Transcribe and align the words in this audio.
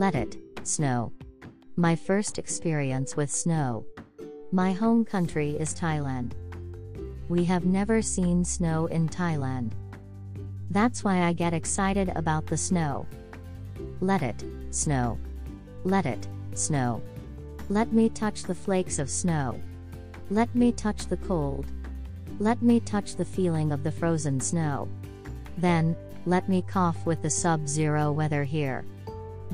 Let 0.00 0.14
it 0.14 0.38
snow. 0.62 1.12
My 1.76 1.94
first 1.94 2.38
experience 2.38 3.16
with 3.16 3.30
snow. 3.30 3.84
My 4.50 4.72
home 4.72 5.04
country 5.04 5.50
is 5.60 5.74
Thailand. 5.74 6.32
We 7.28 7.44
have 7.44 7.66
never 7.66 8.00
seen 8.00 8.42
snow 8.42 8.86
in 8.86 9.10
Thailand. 9.10 9.72
That's 10.70 11.04
why 11.04 11.24
I 11.24 11.34
get 11.34 11.52
excited 11.52 12.12
about 12.16 12.46
the 12.46 12.56
snow. 12.56 13.06
Let 14.00 14.22
it 14.22 14.42
snow. 14.70 15.18
Let 15.84 16.06
it 16.06 16.26
snow. 16.54 17.02
Let 17.68 17.92
me 17.92 18.08
touch 18.08 18.44
the 18.44 18.54
flakes 18.54 18.98
of 18.98 19.10
snow. 19.10 19.60
Let 20.30 20.54
me 20.54 20.72
touch 20.72 21.08
the 21.08 21.18
cold. 21.18 21.66
Let 22.38 22.62
me 22.62 22.80
touch 22.80 23.16
the 23.16 23.26
feeling 23.26 23.70
of 23.70 23.82
the 23.82 23.92
frozen 23.92 24.40
snow. 24.40 24.88
Then, 25.58 25.94
let 26.24 26.48
me 26.48 26.62
cough 26.62 27.04
with 27.04 27.20
the 27.20 27.28
sub 27.28 27.68
zero 27.68 28.12
weather 28.12 28.44
here. 28.44 28.86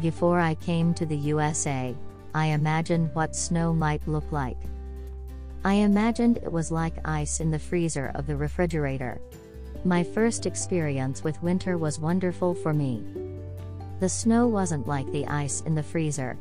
Before 0.00 0.38
I 0.38 0.54
came 0.56 0.92
to 0.94 1.06
the 1.06 1.16
USA, 1.16 1.96
I 2.34 2.46
imagined 2.46 3.10
what 3.14 3.34
snow 3.34 3.72
might 3.72 4.06
look 4.06 4.30
like. 4.30 4.58
I 5.64 5.74
imagined 5.74 6.36
it 6.36 6.52
was 6.52 6.70
like 6.70 7.08
ice 7.08 7.40
in 7.40 7.50
the 7.50 7.58
freezer 7.58 8.12
of 8.14 8.26
the 8.26 8.36
refrigerator. 8.36 9.20
My 9.84 10.04
first 10.04 10.44
experience 10.44 11.24
with 11.24 11.42
winter 11.42 11.78
was 11.78 11.98
wonderful 11.98 12.54
for 12.54 12.74
me. 12.74 13.02
The 14.00 14.08
snow 14.08 14.46
wasn't 14.46 14.86
like 14.86 15.10
the 15.12 15.26
ice 15.26 15.62
in 15.62 15.74
the 15.74 15.82
freezer. 15.82 16.36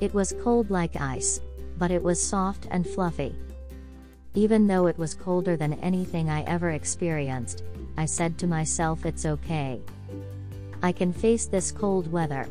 It 0.00 0.14
was 0.14 0.34
cold 0.42 0.70
like 0.70 0.98
ice, 0.98 1.40
but 1.76 1.90
it 1.90 2.02
was 2.02 2.20
soft 2.20 2.66
and 2.70 2.88
fluffy. 2.88 3.34
Even 4.32 4.66
though 4.66 4.86
it 4.86 4.98
was 4.98 5.14
colder 5.14 5.56
than 5.56 5.74
anything 5.74 6.30
I 6.30 6.42
ever 6.44 6.70
experienced, 6.70 7.62
I 7.98 8.06
said 8.06 8.38
to 8.38 8.46
myself 8.46 9.04
it's 9.04 9.26
okay. 9.26 9.80
I 10.84 10.92
can 10.92 11.14
face 11.14 11.46
this 11.46 11.72
cold 11.72 12.12
weather. 12.12 12.46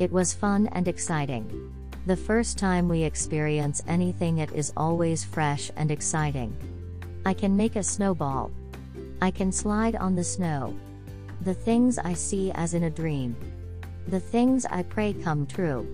It 0.00 0.10
was 0.10 0.34
fun 0.34 0.66
and 0.72 0.88
exciting. 0.88 1.72
The 2.06 2.16
first 2.16 2.58
time 2.58 2.88
we 2.88 3.04
experience 3.04 3.84
anything, 3.86 4.38
it 4.38 4.50
is 4.50 4.72
always 4.76 5.22
fresh 5.22 5.70
and 5.76 5.92
exciting. 5.92 6.56
I 7.24 7.34
can 7.34 7.56
make 7.56 7.76
a 7.76 7.84
snowball. 7.84 8.50
I 9.22 9.30
can 9.30 9.52
slide 9.52 9.94
on 9.94 10.16
the 10.16 10.24
snow. 10.24 10.76
The 11.42 11.54
things 11.54 12.00
I 12.00 12.14
see 12.14 12.50
as 12.56 12.74
in 12.74 12.82
a 12.82 12.90
dream. 12.90 13.36
The 14.08 14.18
things 14.18 14.66
I 14.66 14.82
pray 14.82 15.12
come 15.12 15.46
true. 15.46 15.86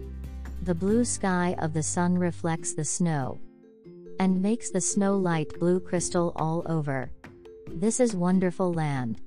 The 0.62 0.74
blue 0.74 1.04
sky 1.04 1.54
of 1.58 1.74
the 1.74 1.82
sun 1.82 2.16
reflects 2.16 2.72
the 2.72 2.86
snow 2.86 3.38
and 4.18 4.40
makes 4.40 4.70
the 4.70 4.80
snow 4.80 5.18
light 5.18 5.60
blue 5.60 5.80
crystal 5.80 6.32
all 6.36 6.62
over. 6.64 7.10
This 7.68 8.00
is 8.00 8.16
wonderful 8.16 8.72
land. 8.72 9.20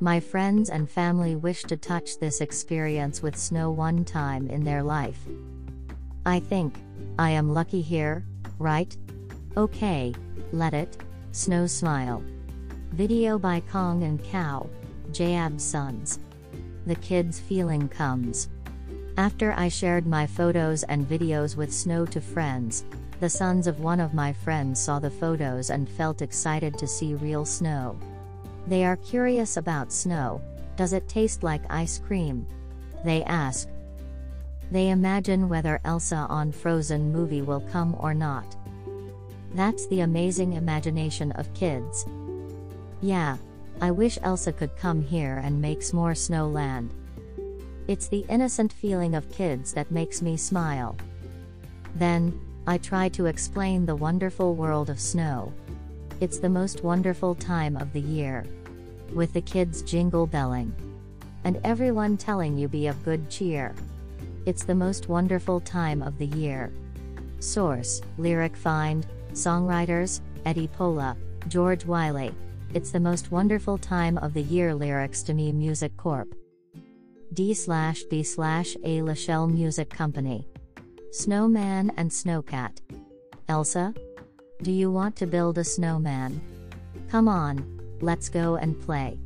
My 0.00 0.20
friends 0.20 0.70
and 0.70 0.88
family 0.88 1.34
wish 1.34 1.64
to 1.64 1.76
touch 1.76 2.20
this 2.20 2.40
experience 2.40 3.20
with 3.20 3.36
snow 3.36 3.72
one 3.72 4.04
time 4.04 4.46
in 4.46 4.62
their 4.62 4.80
life. 4.80 5.18
I 6.24 6.38
think, 6.38 6.76
I 7.18 7.30
am 7.30 7.52
lucky 7.52 7.80
here, 7.80 8.24
right? 8.60 8.96
Okay, 9.56 10.14
let 10.52 10.72
it, 10.72 10.96
snow 11.32 11.66
smile. 11.66 12.22
Video 12.92 13.40
by 13.40 13.58
Kong 13.72 14.04
and 14.04 14.22
Cow, 14.22 14.70
Jayab's 15.10 15.64
sons. 15.64 16.20
The 16.86 16.94
kids' 16.94 17.40
feeling 17.40 17.88
comes. 17.88 18.50
After 19.16 19.52
I 19.54 19.68
shared 19.68 20.06
my 20.06 20.28
photos 20.28 20.84
and 20.84 21.08
videos 21.08 21.56
with 21.56 21.72
Snow 21.74 22.06
to 22.06 22.20
friends, 22.20 22.84
the 23.18 23.28
sons 23.28 23.66
of 23.66 23.80
one 23.80 23.98
of 23.98 24.14
my 24.14 24.32
friends 24.32 24.78
saw 24.78 25.00
the 25.00 25.10
photos 25.10 25.70
and 25.70 25.88
felt 25.88 26.22
excited 26.22 26.78
to 26.78 26.86
see 26.86 27.14
real 27.14 27.44
snow. 27.44 27.98
They 28.68 28.84
are 28.84 28.96
curious 28.96 29.56
about 29.56 29.92
snow 29.92 30.42
does 30.76 30.92
it 30.92 31.08
taste 31.08 31.42
like 31.42 31.62
ice 31.68 31.98
cream? 31.98 32.46
They 33.04 33.24
ask, 33.24 33.68
they 34.70 34.90
imagine 34.90 35.48
whether 35.48 35.80
Elsa 35.84 36.26
on 36.28 36.52
Frozen 36.52 37.10
movie 37.10 37.42
will 37.42 37.62
come 37.72 37.96
or 37.98 38.14
not. 38.14 38.56
That's 39.54 39.88
the 39.88 40.00
amazing 40.00 40.52
imagination 40.52 41.32
of 41.32 41.52
kids. 41.52 42.06
Yeah, 43.00 43.38
I 43.80 43.90
wish 43.90 44.18
Elsa 44.22 44.52
could 44.52 44.76
come 44.76 45.02
here 45.02 45.40
and 45.42 45.60
makes 45.60 45.92
more 45.92 46.14
snow 46.14 46.46
land. 46.46 46.94
It's 47.88 48.06
the 48.06 48.24
innocent 48.28 48.72
feeling 48.72 49.16
of 49.16 49.32
kids 49.32 49.72
that 49.72 49.90
makes 49.90 50.22
me 50.22 50.36
smile. 50.36 50.96
Then, 51.96 52.38
I 52.68 52.78
try 52.78 53.08
to 53.10 53.26
explain 53.26 53.84
the 53.84 53.96
wonderful 53.96 54.54
world 54.54 54.90
of 54.90 55.00
snow. 55.00 55.52
It's 56.20 56.38
the 56.38 56.50
most 56.50 56.84
wonderful 56.84 57.34
time 57.34 57.76
of 57.76 57.92
the 57.92 58.00
year. 58.00 58.44
With 59.14 59.32
the 59.32 59.40
kids 59.40 59.82
jingle 59.82 60.26
belling. 60.26 60.74
And 61.44 61.60
everyone 61.64 62.16
telling 62.16 62.56
you 62.56 62.68
be 62.68 62.86
of 62.86 63.04
good 63.04 63.30
cheer. 63.30 63.74
It's 64.46 64.64
the 64.64 64.74
most 64.74 65.08
wonderful 65.08 65.60
time 65.60 66.02
of 66.02 66.18
the 66.18 66.26
year. 66.26 66.72
Source, 67.40 68.00
Lyric 68.16 68.56
Find, 68.56 69.06
Songwriters, 69.32 70.20
Eddie 70.44 70.68
Pola, 70.68 71.16
George 71.48 71.84
Wyle. 71.84 72.30
It's 72.74 72.90
the 72.90 73.00
most 73.00 73.30
wonderful 73.30 73.78
time 73.78 74.18
of 74.18 74.34
the 74.34 74.42
year 74.42 74.74
lyrics 74.74 75.22
to 75.24 75.34
me 75.34 75.52
Music 75.52 75.96
Corp. 75.96 76.34
D 77.32 77.54
slash 77.54 78.02
B 78.04 78.22
slash 78.22 78.74
A 78.84 79.00
Lichelle 79.00 79.50
Music 79.50 79.90
Company. 79.90 80.46
Snowman 81.12 81.92
and 81.96 82.10
Snowcat. 82.10 82.80
Elsa? 83.48 83.94
Do 84.62 84.72
you 84.72 84.90
want 84.90 85.16
to 85.16 85.26
build 85.26 85.56
a 85.56 85.64
snowman? 85.64 86.40
Come 87.08 87.28
on, 87.28 87.77
let's 88.00 88.28
go 88.28 88.56
and 88.56 88.80
play. 88.80 89.18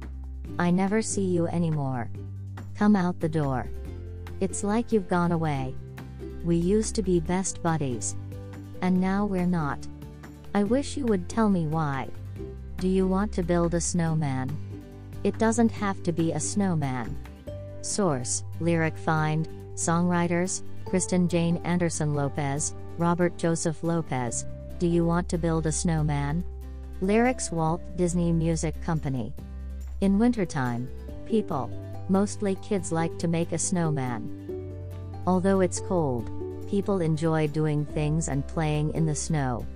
I 0.59 0.71
never 0.71 1.03
see 1.03 1.25
you 1.25 1.47
anymore. 1.47 2.11
Come 2.77 2.97
out 2.97 3.21
the 3.21 3.29
door. 3.29 3.71
It's 4.41 4.65
like 4.65 4.93
you've 4.93 5.09
gone 5.09 5.33
away. 5.33 5.75
We 6.45 6.57
used 6.57 6.95
to 6.97 7.03
be 7.03 7.21
best 7.21 7.63
buddies. 7.63 8.17
And 8.81 9.01
now 9.01 9.25
we're 9.25 9.47
not. 9.47 9.87
I 10.55 10.65
wish 10.65 10.97
you 10.97 11.07
would 11.07 11.29
tell 11.29 11.49
me 11.49 11.67
why. 11.67 12.09
Do 12.79 12.89
you 12.89 13.07
want 13.07 13.33
to 13.33 13.43
build 13.43 13.75
a 13.75 13.81
snowman? 13.81 14.51
It 15.25 15.39
doesn't 15.39 15.71
have 15.71 16.03
to 16.03 16.13
be 16.13 16.33
a 16.33 16.41
snowman. 16.41 17.17
Source 17.81 18.45
Lyric 18.61 18.97
Find, 18.97 19.49
Songwriters 19.75 20.63
Kristen 20.93 21.27
Jane 21.27 21.57
Anderson 21.65 22.13
Lopez, 22.13 22.75
Robert 22.99 23.39
Joseph 23.39 23.83
Lopez. 23.83 24.45
Do 24.79 24.87
you 24.87 25.07
want 25.07 25.27
to 25.31 25.39
build 25.39 25.67
a 25.67 25.73
snowman? 25.73 26.45
Lyrics 27.03 27.51
Walt 27.51 27.83
Disney 27.97 28.33
Music 28.33 28.81
Company. 28.83 29.35
In 30.01 30.19
wintertime, 30.19 30.89
people, 31.27 31.69
Mostly 32.09 32.57
kids 32.57 32.93
like 32.93 33.19
to 33.19 33.29
make 33.29 33.53
a 33.53 33.59
snowman. 33.59 34.75
Although 35.27 35.61
it's 35.61 35.81
cold, 35.81 36.31
people 36.69 37.01
enjoy 37.01 37.47
doing 37.49 37.87
things 37.87 38.29
and 38.29 38.47
playing 38.47 38.93
in 38.95 39.07
the 39.07 39.15
snow. 39.15 39.67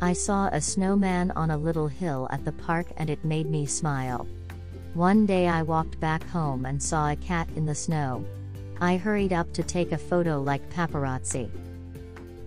I 0.00 0.12
saw 0.12 0.48
a 0.48 0.60
snowman 0.60 1.30
on 1.32 1.50
a 1.50 1.58
little 1.58 1.88
hill 1.88 2.28
at 2.30 2.44
the 2.44 2.52
park 2.52 2.86
and 2.96 3.10
it 3.10 3.24
made 3.24 3.50
me 3.50 3.66
smile. 3.66 4.26
One 4.94 5.26
day 5.26 5.48
I 5.48 5.62
walked 5.62 5.98
back 6.00 6.22
home 6.28 6.66
and 6.66 6.82
saw 6.82 7.10
a 7.10 7.16
cat 7.16 7.48
in 7.56 7.66
the 7.66 7.74
snow. 7.74 8.24
I 8.80 8.96
hurried 8.96 9.32
up 9.32 9.52
to 9.54 9.62
take 9.62 9.92
a 9.92 9.98
photo 9.98 10.40
like 10.40 10.70
paparazzi. 10.70 11.50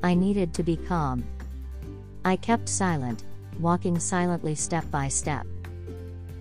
I 0.01 0.13
needed 0.13 0.53
to 0.55 0.63
be 0.63 0.77
calm. 0.77 1.23
I 2.25 2.37
kept 2.37 2.69
silent, 2.69 3.23
walking 3.59 3.99
silently 3.99 4.55
step 4.55 4.89
by 4.91 5.07
step. 5.07 5.45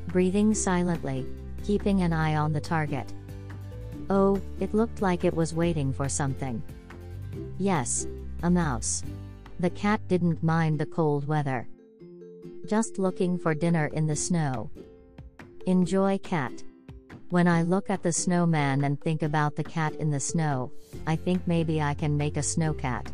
Breathing 0.08 0.54
silently, 0.54 1.26
keeping 1.64 2.02
an 2.02 2.12
eye 2.12 2.36
on 2.36 2.52
the 2.52 2.60
target. 2.60 3.12
Oh, 4.10 4.40
it 4.60 4.74
looked 4.74 5.00
like 5.00 5.24
it 5.24 5.34
was 5.34 5.54
waiting 5.54 5.92
for 5.92 6.08
something. 6.08 6.62
Yes, 7.58 8.06
a 8.42 8.50
mouse. 8.50 9.02
The 9.60 9.70
cat 9.70 10.00
didn't 10.08 10.42
mind 10.42 10.78
the 10.78 10.86
cold 10.86 11.26
weather. 11.26 11.68
Just 12.66 12.98
looking 12.98 13.38
for 13.38 13.54
dinner 13.54 13.86
in 13.86 14.06
the 14.06 14.16
snow. 14.16 14.70
Enjoy 15.66 16.18
cat. 16.18 16.62
When 17.30 17.48
I 17.48 17.62
look 17.62 17.88
at 17.88 18.02
the 18.02 18.12
snowman 18.12 18.84
and 18.84 19.00
think 19.00 19.22
about 19.22 19.56
the 19.56 19.64
cat 19.64 19.94
in 19.94 20.10
the 20.10 20.20
snow, 20.20 20.70
I 21.06 21.16
think 21.16 21.46
maybe 21.46 21.80
I 21.80 21.94
can 21.94 22.16
make 22.16 22.36
a 22.36 22.40
snowcat. 22.40 23.06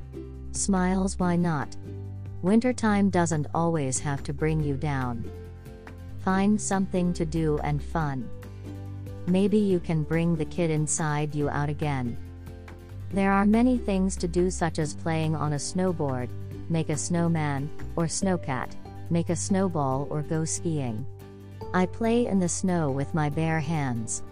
Smiles, 0.52 1.18
why 1.18 1.36
not? 1.36 1.76
Wintertime 2.42 3.10
doesn't 3.10 3.48
always 3.52 3.98
have 3.98 4.22
to 4.22 4.32
bring 4.32 4.62
you 4.62 4.76
down. 4.76 5.28
Find 6.20 6.60
something 6.60 7.12
to 7.14 7.26
do 7.26 7.58
and 7.64 7.82
fun. 7.82 8.30
Maybe 9.26 9.58
you 9.58 9.80
can 9.80 10.04
bring 10.04 10.36
the 10.36 10.44
kid 10.44 10.70
inside 10.70 11.34
you 11.34 11.48
out 11.48 11.68
again. 11.68 12.16
There 13.10 13.32
are 13.32 13.44
many 13.44 13.76
things 13.76 14.14
to 14.18 14.28
do, 14.28 14.50
such 14.50 14.78
as 14.78 14.94
playing 14.94 15.34
on 15.34 15.54
a 15.54 15.56
snowboard, 15.56 16.28
make 16.68 16.90
a 16.90 16.96
snowman, 16.96 17.68
or 17.96 18.04
snowcat, 18.04 18.70
make 19.10 19.30
a 19.30 19.36
snowball, 19.36 20.06
or 20.08 20.22
go 20.22 20.44
skiing. 20.44 21.04
I 21.74 21.86
play 21.86 22.26
in 22.26 22.38
the 22.38 22.48
snow 22.48 22.90
with 22.90 23.14
my 23.14 23.30
bare 23.30 23.60
hands. 23.60 24.22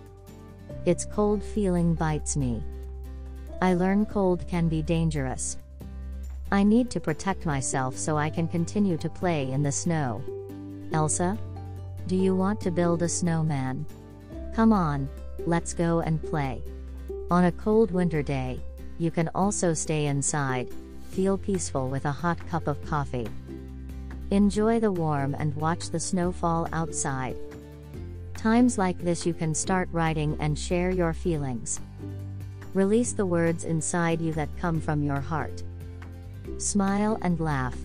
Its 0.85 1.05
cold 1.05 1.43
feeling 1.43 1.95
bites 1.95 2.37
me. 2.37 2.63
I 3.61 3.75
learn 3.75 4.07
cold 4.07 4.47
can 4.47 4.69
be 4.69 4.81
dangerous. 4.81 5.57
I 6.53 6.63
need 6.63 6.91
to 6.91 7.01
protect 7.01 7.45
myself 7.45 7.97
so 7.97 8.17
I 8.17 8.31
can 8.31 8.47
continue 8.47 8.97
to 8.99 9.09
play 9.09 9.51
in 9.51 9.65
the 9.65 9.73
snow. 9.73 10.23
Elsa? 10.93 11.37
Do 12.07 12.15
you 12.15 12.37
want 12.37 12.61
to 12.61 12.71
build 12.71 13.03
a 13.03 13.09
snowman? 13.09 13.85
Come 14.55 14.73
on, 14.73 15.09
let's 15.45 15.75
go 15.75 16.01
and 16.01 16.23
play. 16.23 16.63
On 17.33 17.47
a 17.47 17.53
cold 17.53 17.91
winter 17.91 18.23
day, 18.23 18.61
you 18.99 19.11
can 19.11 19.29
also 19.35 19.75
stay 19.75 20.07
inside, 20.07 20.71
feel 21.11 21.37
peaceful 21.37 21.89
with 21.89 22.05
a 22.05 22.13
hot 22.13 22.39
cup 22.47 22.69
of 22.69 22.85
coffee. 22.87 23.27
Enjoy 24.31 24.79
the 24.79 24.93
warm 24.93 25.35
and 25.35 25.55
watch 25.57 25.91
the 25.91 25.99
snowfall 25.99 26.69
outside. 26.73 27.37
Times 28.35 28.79
like 28.79 28.99
this, 28.99 29.27
you 29.27 29.35
can 29.35 29.53
start 29.53 29.89
writing 29.91 30.37
and 30.39 30.57
share 30.57 30.91
your 30.91 31.13
feelings. 31.13 31.81
Release 32.73 33.13
the 33.13 33.27
words 33.27 33.65
inside 33.65 34.21
you 34.21 34.33
that 34.35 34.57
come 34.59 34.81
from 34.81 35.03
your 35.03 35.21
heart. 35.21 35.65
Smile 36.59 37.19
and 37.23 37.39
laugh. 37.41 37.77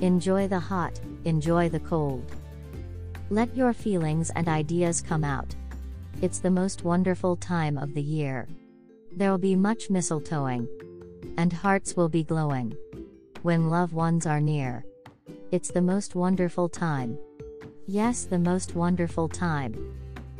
Enjoy 0.00 0.48
the 0.48 0.60
hot, 0.60 1.00
enjoy 1.24 1.68
the 1.68 1.80
cold. 1.80 2.24
Let 3.30 3.56
your 3.56 3.72
feelings 3.72 4.30
and 4.30 4.48
ideas 4.48 5.00
come 5.00 5.24
out. 5.24 5.54
It's 6.22 6.38
the 6.38 6.50
most 6.50 6.84
wonderful 6.84 7.36
time 7.36 7.78
of 7.78 7.94
the 7.94 8.02
year. 8.02 8.46
There'll 9.12 9.38
be 9.38 9.56
much 9.56 9.88
mistletoeing. 9.88 10.68
And 11.36 11.52
hearts 11.52 11.96
will 11.96 12.08
be 12.08 12.22
glowing. 12.22 12.76
When 13.42 13.70
loved 13.70 13.92
ones 13.92 14.26
are 14.26 14.40
near. 14.40 14.84
It's 15.50 15.70
the 15.70 15.82
most 15.82 16.14
wonderful 16.14 16.68
time. 16.68 17.18
Yes, 17.86 18.24
the 18.24 18.38
most 18.38 18.74
wonderful 18.74 19.28
time. 19.28 19.74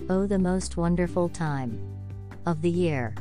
Oh, 0.09 0.27
the 0.27 0.39
most 0.39 0.77
wonderful 0.77 1.29
time. 1.29 1.79
Of 2.47 2.63
the 2.63 2.71
year. 2.71 3.15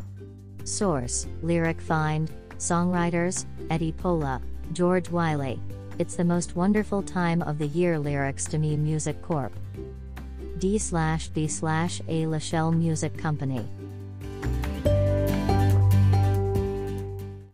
Source 0.63 1.27
Lyric 1.41 1.81
Find, 1.81 2.31
Songwriters, 2.63 3.45
Eddie 3.69 3.91
Pola, 3.91 4.41
George 4.71 5.09
Wyle. 5.09 5.59
It's 5.99 6.15
the 6.15 6.23
most 6.23 6.55
wonderful 6.55 7.03
time 7.03 7.41
of 7.41 7.57
the 7.57 7.67
year 7.67 7.99
lyrics 7.99 8.45
to 8.45 8.57
me 8.57 8.77
Music 8.77 9.21
Corp. 9.21 9.51
D 10.59 10.77
slash 10.77 11.27
B 11.27 11.45
slash 11.45 11.99
A 12.07 12.23
Lichelle 12.23 12.73
Music 12.73 13.17
Company. 13.17 13.67